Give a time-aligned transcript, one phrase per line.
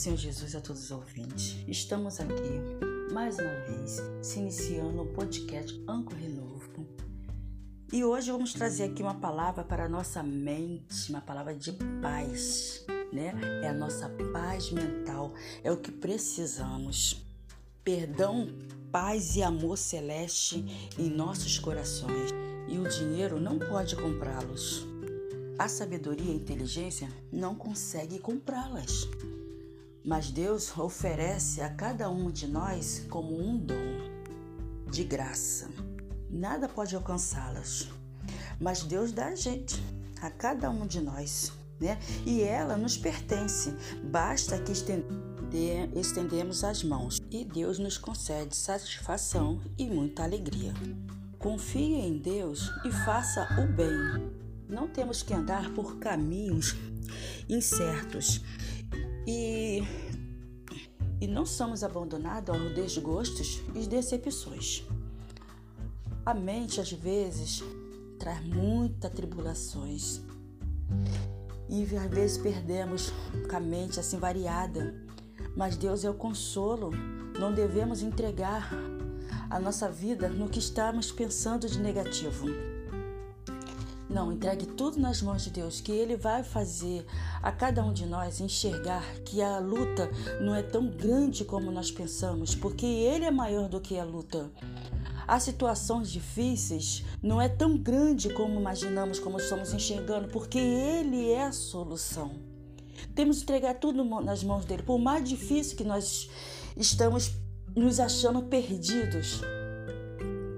[0.00, 1.58] Senhor Jesus a todos os ouvintes.
[1.68, 6.86] Estamos aqui mais uma vez se iniciando o podcast Anco Renovo.
[7.92, 12.82] E hoje vamos trazer aqui uma palavra para a nossa mente, uma palavra de paz,
[13.12, 13.34] né?
[13.62, 17.22] É a nossa paz mental, é o que precisamos.
[17.84, 18.48] Perdão,
[18.90, 20.64] paz e amor celeste
[20.98, 22.30] em nossos corações.
[22.68, 24.86] E o dinheiro não pode comprá-los.
[25.58, 29.06] A sabedoria e a inteligência não conseguem comprá-las.
[30.04, 34.10] Mas Deus oferece a cada um de nós como um dom
[34.90, 35.68] de graça.
[36.30, 37.88] Nada pode alcançá-las.
[38.58, 39.82] Mas Deus dá a gente,
[40.22, 41.98] a cada um de nós, né?
[42.24, 43.74] E ela nos pertence.
[44.04, 44.72] Basta que
[45.98, 50.72] estendemos as mãos e Deus nos concede satisfação e muita alegria.
[51.38, 54.30] Confie em Deus e faça o bem.
[54.68, 56.76] Não temos que andar por caminhos
[57.48, 58.40] incertos
[59.30, 59.84] e,
[61.20, 64.84] e não somos abandonados aos desgostos e decepções.
[66.26, 67.62] A mente, às vezes,
[68.18, 70.20] traz muitas tribulações.
[71.68, 73.12] E às vezes perdemos
[73.48, 74.94] com a mente assim variada.
[75.56, 76.90] Mas Deus é o consolo.
[77.38, 78.68] Não devemos entregar
[79.48, 82.46] a nossa vida no que estamos pensando de negativo.
[84.10, 87.06] Não, entregue tudo nas mãos de Deus, que Ele vai fazer
[87.40, 91.92] a cada um de nós enxergar que a luta não é tão grande como nós
[91.92, 94.50] pensamos, porque Ele é maior do que a luta.
[95.28, 101.44] As situações difíceis não é tão grande como imaginamos, como estamos enxergando, porque Ele é
[101.44, 102.32] a solução.
[103.14, 106.28] Temos que entregar tudo nas mãos dele, por mais difícil que nós
[106.76, 107.30] estamos
[107.76, 109.40] nos achando perdidos.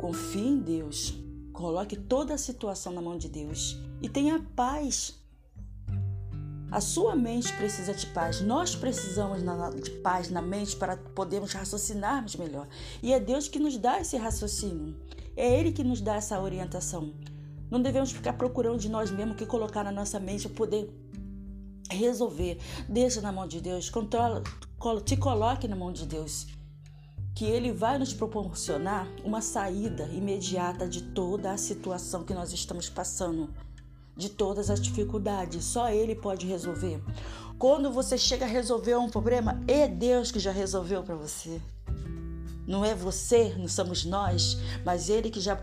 [0.00, 1.25] Confie em Deus
[1.56, 5.14] Coloque toda a situação na mão de Deus e tenha paz.
[6.70, 8.42] A sua mente precisa de paz.
[8.42, 9.40] Nós precisamos
[9.82, 12.68] de paz na mente para podermos raciocinarmos melhor.
[13.02, 14.94] E é Deus que nos dá esse raciocínio.
[15.34, 17.14] É Ele que nos dá essa orientação.
[17.70, 20.90] Não devemos ficar procurando de nós mesmos que colocar na nossa mente para poder
[21.90, 22.58] resolver.
[22.86, 23.88] Deixa na mão de Deus.
[23.88, 24.42] Controla,
[25.06, 26.46] te coloque na mão de Deus
[27.36, 32.88] que Ele vai nos proporcionar uma saída imediata de toda a situação que nós estamos
[32.88, 33.50] passando,
[34.16, 35.62] de todas as dificuldades.
[35.66, 36.98] Só Ele pode resolver.
[37.58, 41.60] Quando você chega a resolver um problema, é Deus que já resolveu para você.
[42.66, 45.54] Não é você, não somos nós, mas Ele que já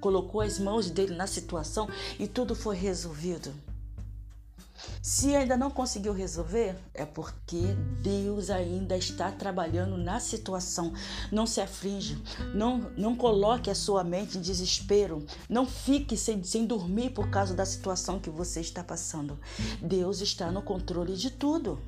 [0.00, 1.88] colocou as mãos dele na situação
[2.18, 3.50] e tudo foi resolvido.
[5.00, 10.92] Se ainda não conseguiu resolver, é porque Deus ainda está trabalhando na situação.
[11.30, 12.20] Não se aflige,
[12.54, 17.54] não, não coloque a sua mente em desespero, não fique sem, sem dormir por causa
[17.54, 19.38] da situação que você está passando.
[19.80, 21.78] Deus está no controle de tudo.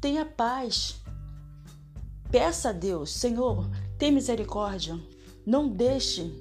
[0.00, 0.96] Tenha paz.
[2.30, 4.98] Peça a Deus, Senhor, tem misericórdia.
[5.44, 6.32] Não deixe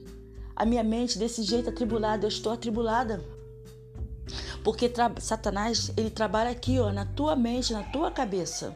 [0.56, 2.26] a minha mente desse jeito atribulada.
[2.26, 3.24] Eu estou atribulada.
[4.66, 8.76] Porque Satanás, ele trabalha aqui, ó, na tua mente, na tua cabeça.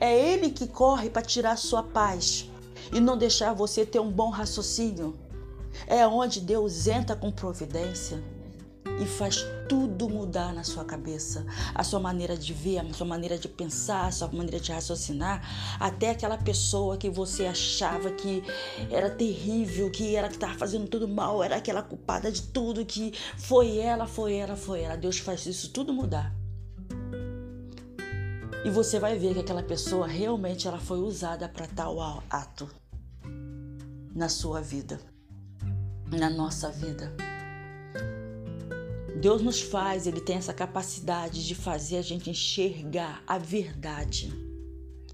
[0.00, 2.50] É ele que corre para tirar a sua paz
[2.90, 5.14] e não deixar você ter um bom raciocínio.
[5.86, 8.18] É onde Deus entra com providência
[9.00, 11.46] e faz tudo mudar na sua cabeça.
[11.74, 15.42] A sua maneira de ver, a sua maneira de pensar, a sua maneira de raciocinar.
[15.80, 18.42] Até aquela pessoa que você achava que
[18.90, 23.14] era terrível, que era que estava fazendo tudo mal, era aquela culpada de tudo, que
[23.38, 24.96] foi ela, foi ela, foi ela.
[24.96, 26.34] Deus faz isso tudo mudar.
[28.62, 32.68] E você vai ver que aquela pessoa realmente ela foi usada para tal ato
[34.14, 35.00] na sua vida,
[36.10, 37.10] na nossa vida.
[39.20, 44.32] Deus nos faz, Ele tem essa capacidade de fazer a gente enxergar a verdade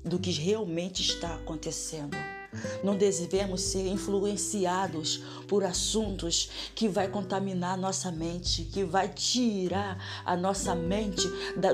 [0.04, 2.16] do que realmente está acontecendo.
[2.84, 5.16] Não devemos ser influenciados
[5.48, 11.26] por assuntos que vai contaminar nossa mente, que vai tirar a nossa mente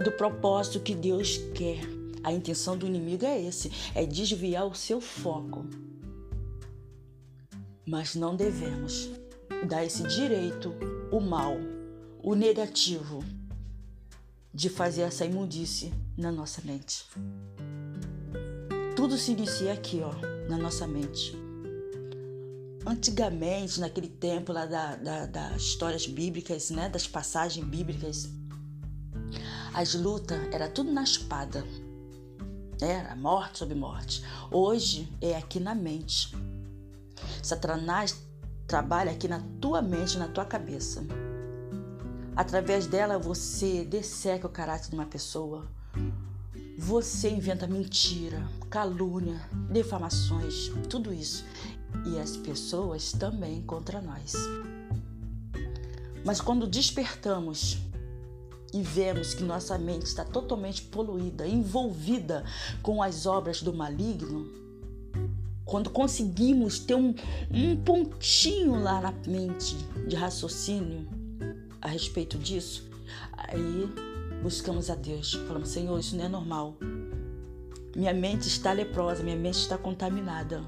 [0.02, 1.80] do propósito que Deus quer.
[2.24, 5.66] A intenção do inimigo é esse, é desviar o seu foco.
[7.86, 9.10] Mas não devemos
[9.68, 10.74] dar esse direito,
[11.10, 11.58] o mal,
[12.22, 13.24] o negativo
[14.54, 17.04] de fazer essa imundície na nossa mente.
[18.94, 20.12] Tudo se inicia aqui, ó,
[20.48, 21.34] na nossa mente.
[22.86, 28.28] Antigamente, naquele tempo lá da, da, das histórias bíblicas, né, das passagens bíblicas,
[29.74, 31.64] as lutas era tudo na espada,
[32.80, 34.22] era morte sobre morte.
[34.50, 36.36] Hoje é aqui na mente.
[37.42, 38.22] Satanás
[38.66, 41.04] trabalha aqui na tua mente, na tua cabeça.
[42.34, 45.66] Através dela você desseca o caráter de uma pessoa.
[46.78, 49.38] Você inventa mentira, calúnia,
[49.70, 51.44] defamações, tudo isso.
[52.06, 54.32] E as pessoas também contra nós.
[56.24, 57.78] Mas quando despertamos
[58.72, 62.44] e vemos que nossa mente está totalmente poluída, envolvida
[62.80, 64.50] com as obras do maligno,
[65.66, 67.14] quando conseguimos ter um,
[67.50, 69.76] um pontinho lá na mente
[70.08, 71.21] de raciocínio
[71.82, 72.88] a respeito disso,
[73.36, 73.92] aí
[74.42, 75.34] buscamos a Deus.
[75.34, 76.76] Falamos, Senhor, isso não é normal.
[77.94, 80.62] Minha mente está leprosa, minha mente está contaminada.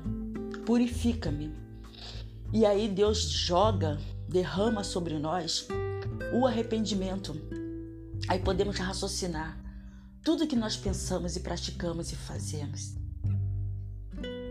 [0.66, 1.54] Purifica-me.
[2.52, 5.66] E aí Deus joga, derrama sobre nós
[6.32, 7.34] o arrependimento.
[8.28, 9.58] Aí podemos raciocinar
[10.22, 13.03] tudo que nós pensamos e praticamos e fazemos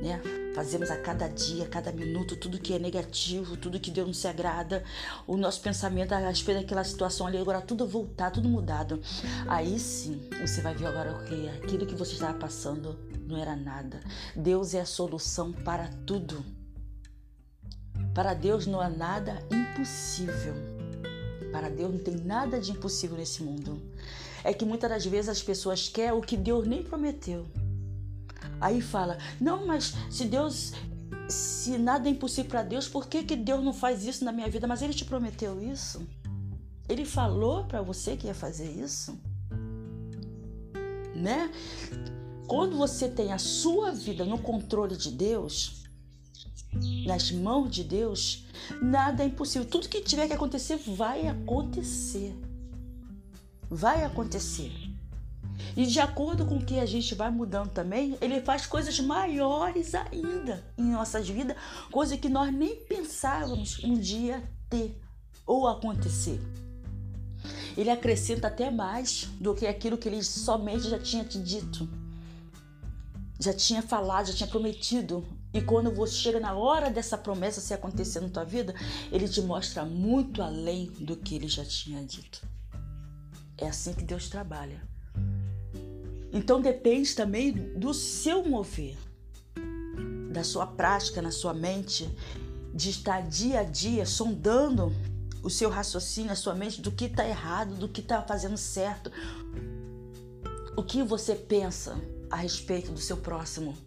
[0.03, 0.21] né?
[0.53, 4.13] Fazemos a cada dia, a cada minuto, tudo que é negativo, tudo que Deus não
[4.13, 4.83] se agrada,
[5.25, 9.01] o nosso pensamento a respeito daquela situação ali, agora tudo voltar, tudo mudado.
[9.47, 13.55] Aí sim, você vai ver agora o que aquilo que você estava passando não era
[13.55, 13.99] nada.
[14.35, 16.43] Deus é a solução para tudo.
[18.13, 20.53] Para Deus não há nada impossível.
[21.51, 23.81] Para Deus não tem nada de impossível nesse mundo.
[24.43, 27.47] É que muitas das vezes as pessoas querem o que Deus nem prometeu.
[28.59, 30.73] Aí fala: não, mas se Deus,
[31.27, 34.49] se nada é impossível para Deus, por que, que Deus não faz isso na minha
[34.49, 34.67] vida?
[34.67, 36.07] Mas Ele te prometeu isso?
[36.87, 39.17] Ele falou para você que ia fazer isso?
[41.15, 41.49] Né?
[42.47, 45.83] Quando você tem a sua vida no controle de Deus,
[47.05, 48.45] nas mãos de Deus,
[48.81, 49.67] nada é impossível.
[49.67, 52.35] Tudo que tiver que acontecer vai acontecer.
[53.69, 54.71] Vai acontecer.
[55.75, 59.95] E de acordo com o que a gente vai mudando também, ele faz coisas maiores
[59.95, 61.57] ainda em nossas vidas,
[61.91, 64.99] coisa que nós nem pensávamos um dia ter
[65.45, 66.39] ou acontecer.
[67.75, 71.89] Ele acrescenta até mais do que aquilo que ele somente já tinha te dito,
[73.39, 75.25] já tinha falado, já tinha prometido.
[75.53, 78.73] E quando você chega na hora dessa promessa se acontecer na tua vida,
[79.11, 82.47] ele te mostra muito além do que ele já tinha dito.
[83.57, 84.92] É assim que Deus trabalha.
[86.33, 88.97] Então depende também do seu mover,
[90.31, 92.09] da sua prática na sua mente,
[92.73, 94.91] de estar dia a dia sondando
[95.43, 99.11] o seu raciocínio, a sua mente, do que está errado, do que está fazendo certo.
[100.75, 101.95] O que você pensa
[102.31, 103.77] a respeito do seu próximo?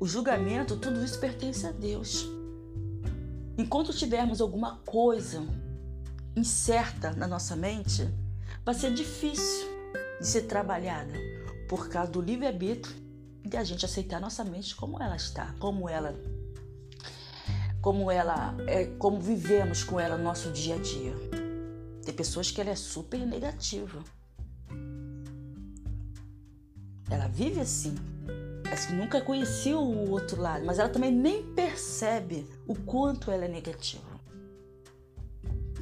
[0.00, 2.26] O julgamento, tudo isso pertence a Deus.
[3.56, 5.46] Enquanto tivermos alguma coisa
[6.34, 8.08] incerta na nossa mente,
[8.64, 9.75] vai ser difícil
[10.20, 11.14] de ser trabalhada
[11.68, 12.94] por causa do livre-arbítrio
[13.44, 16.14] de a gente aceitar nossa mente como ela está, como ela
[17.80, 21.14] como ela é, como vivemos com ela no nosso dia a dia.
[22.04, 24.02] Tem pessoas que ela é super negativa.
[27.08, 27.94] Ela vive assim.
[28.64, 33.48] Que nunca conheceu o outro lado, mas ela também nem percebe o quanto ela é
[33.48, 34.04] negativa.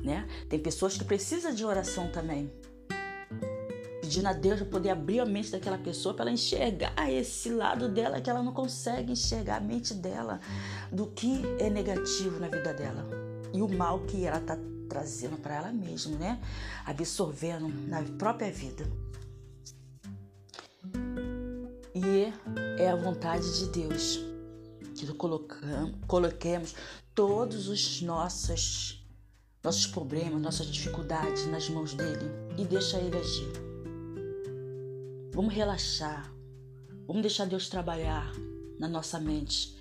[0.02, 0.28] Né?
[0.48, 2.52] Tem pessoas que precisam de oração também
[4.04, 7.88] pedindo a Deus para poder abrir a mente daquela pessoa para ela enxergar esse lado
[7.88, 10.40] dela que ela não consegue enxergar a mente dela
[10.92, 13.06] do que é negativo na vida dela
[13.52, 14.58] e o mal que ela está
[14.90, 16.40] trazendo para ela mesma, né?
[16.84, 18.86] Absorvendo na própria vida.
[21.94, 22.32] E
[22.78, 24.20] é a vontade de Deus
[24.94, 25.06] que
[26.06, 26.74] coloquemos
[27.14, 29.02] todos os nossos
[29.62, 33.73] nossos problemas, nossas dificuldades nas mãos dele e deixa ele agir.
[35.34, 36.32] Vamos relaxar.
[37.08, 38.32] Vamos deixar Deus trabalhar
[38.78, 39.76] na nossa mente.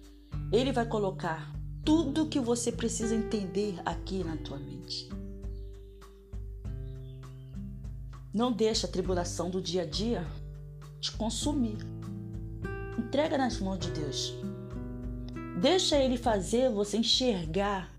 [0.51, 1.53] Ele vai colocar
[1.85, 5.07] tudo que você precisa entender aqui na tua mente.
[8.33, 10.25] Não deixa a tribulação do dia a dia
[10.99, 11.77] te consumir.
[12.97, 14.33] Entrega nas mãos de Deus.
[15.61, 17.92] Deixa ele fazer você enxergar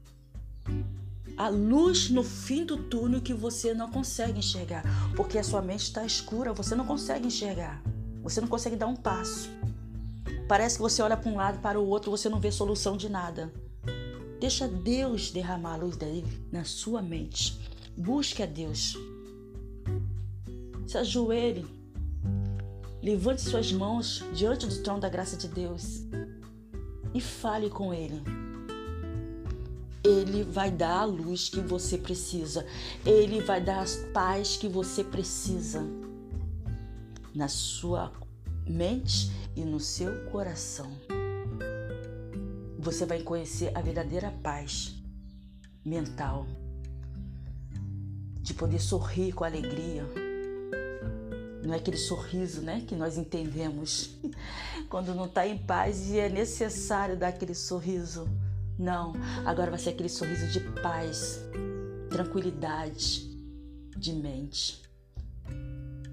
[1.37, 4.85] a luz no fim do túnel que você não consegue enxergar,
[5.17, 7.83] porque a sua mente está escura, você não consegue enxergar,
[8.23, 9.51] você não consegue dar um passo.
[10.49, 13.09] Parece que você olha para um lado, para o outro, você não vê solução de
[13.09, 13.53] nada.
[14.39, 17.59] Deixa Deus derramar a luz dele na sua mente.
[17.97, 18.97] Busque a Deus.
[20.87, 21.67] Se ajoelhe.
[23.03, 26.03] Levante suas mãos diante do trono da graça de Deus
[27.13, 28.44] e fale com Ele.
[30.05, 32.67] Ele vai dar a luz que você precisa.
[33.07, 35.83] Ele vai dar a paz que você precisa
[37.35, 38.13] na sua
[38.67, 40.91] mente e no seu coração.
[42.79, 44.95] Você vai conhecer a verdadeira paz
[45.85, 46.47] mental,
[48.41, 50.05] de poder sorrir com alegria,
[51.63, 54.11] Não é aquele sorriso, né, que nós entendemos
[54.91, 58.29] quando não está em paz e é necessário dar aquele sorriso.
[58.79, 59.13] Não,
[59.45, 61.41] agora vai ser aquele sorriso de paz,
[62.11, 63.31] tranquilidade
[63.97, 64.83] de mente.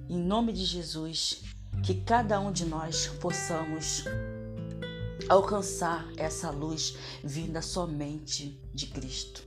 [0.08, 1.41] Em nome de Jesus,
[1.84, 4.03] que cada um de nós possamos
[5.27, 9.44] alcançar essa luz vinda somente de Cristo.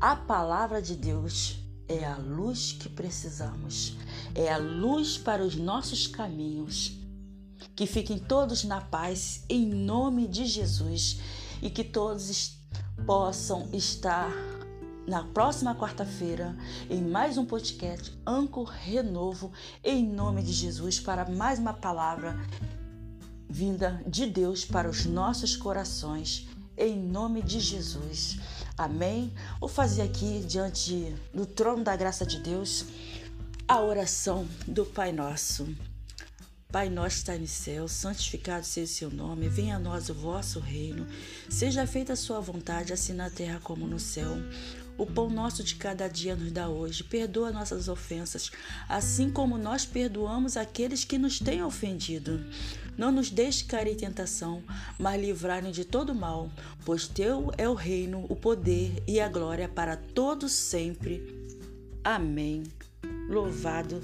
[0.00, 1.58] A palavra de Deus
[1.88, 3.96] é a luz que precisamos,
[4.34, 6.92] é a luz para os nossos caminhos.
[7.74, 11.18] Que fiquem todos na paz, em nome de Jesus,
[11.62, 12.58] e que todos
[13.06, 14.30] possam estar
[15.06, 16.56] na próxima quarta-feira
[16.88, 19.52] em mais um podcast Anco Renovo,
[19.82, 22.38] em nome de Jesus, para mais uma palavra
[23.48, 28.38] vinda de Deus para os nossos corações, em nome de Jesus.
[28.78, 29.32] Amém?
[29.58, 32.84] Vou fazer aqui, diante do trono da graça de Deus,
[33.66, 35.66] a oração do Pai Nosso.
[36.72, 40.60] Pai nosso está no céu, santificado seja o seu nome, venha a nós o vosso
[40.60, 41.04] reino,
[41.48, 44.36] seja feita a sua vontade, assim na terra como no céu.
[44.96, 48.52] O pão nosso de cada dia nos dá hoje, perdoa nossas ofensas,
[48.88, 52.44] assim como nós perdoamos aqueles que nos têm ofendido.
[52.96, 54.62] Não nos deixe cair em tentação,
[54.96, 56.52] mas livrai-nos de todo mal,
[56.84, 61.50] pois teu é o reino, o poder e a glória para todos sempre.
[62.04, 62.62] Amém.
[63.28, 64.00] Louvado